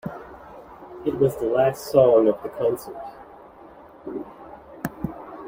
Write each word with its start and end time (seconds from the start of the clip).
It 1.05 1.13
was 1.19 1.37
the 1.37 1.45
last 1.45 1.91
song 1.91 2.27
of 2.27 2.41
the 2.41 2.49
concert. 2.49 2.97